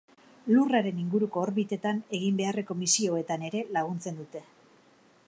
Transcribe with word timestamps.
Lurraren 0.53 1.01
inguruko 1.01 1.43
orbitetan 1.49 2.01
egin 2.21 2.41
beharreko 2.41 2.79
misioetan 2.81 3.47
ere 3.51 3.65
laguntzen 3.77 4.21
dute. 4.23 4.47